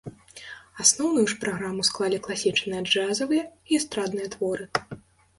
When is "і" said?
3.69-3.77